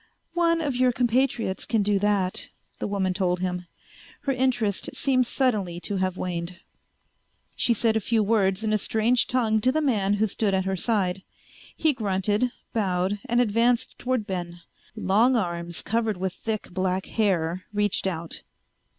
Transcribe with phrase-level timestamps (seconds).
[0.33, 3.67] "One of your compatriots can do that," the woman told him.
[4.21, 6.61] Her interest seemed suddenly to have waned.
[7.55, 10.65] She said a few words in a strange tongue to the man who stood at
[10.65, 11.21] her side.
[11.77, 14.61] He grunted, bowed, and advanced toward Ben.
[14.95, 18.41] Long arms, covered with thick black hair, reached out.